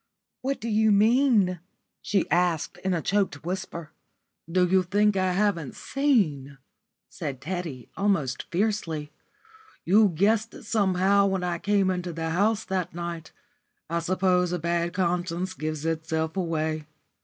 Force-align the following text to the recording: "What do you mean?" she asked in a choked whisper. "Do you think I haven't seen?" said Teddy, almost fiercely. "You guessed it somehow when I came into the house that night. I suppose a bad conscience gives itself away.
"What 0.41 0.59
do 0.59 0.67
you 0.67 0.91
mean?" 0.91 1.59
she 2.01 2.27
asked 2.31 2.79
in 2.79 2.95
a 2.95 3.03
choked 3.03 3.45
whisper. 3.45 3.91
"Do 4.51 4.67
you 4.67 4.81
think 4.81 5.15
I 5.15 5.33
haven't 5.33 5.75
seen?" 5.75 6.57
said 7.07 7.39
Teddy, 7.39 7.87
almost 7.95 8.49
fiercely. 8.49 9.11
"You 9.85 10.09
guessed 10.09 10.55
it 10.55 10.63
somehow 10.63 11.27
when 11.27 11.43
I 11.43 11.59
came 11.59 11.91
into 11.91 12.13
the 12.13 12.31
house 12.31 12.65
that 12.65 12.95
night. 12.95 13.31
I 13.91 13.99
suppose 13.99 14.51
a 14.51 14.57
bad 14.57 14.93
conscience 14.93 15.53
gives 15.53 15.85
itself 15.85 16.35
away. 16.35 16.87